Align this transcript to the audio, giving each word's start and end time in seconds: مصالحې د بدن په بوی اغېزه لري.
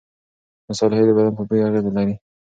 مصالحې 0.69 1.03
د 1.07 1.11
بدن 1.17 1.33
په 1.37 1.41
بوی 1.47 1.61
اغېزه 1.67 1.91
لري. 1.97 2.15